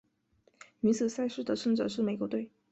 [0.79, 2.49] 女子赛事的胜者是美国队。